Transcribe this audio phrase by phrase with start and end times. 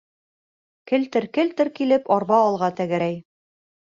[0.91, 3.21] Келтер-келтер килеп арба алға тәгәрәй.